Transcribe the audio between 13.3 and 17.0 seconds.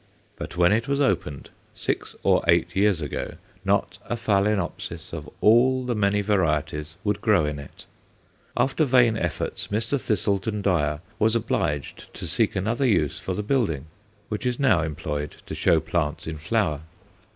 the building, which is now employed to show plants in flower.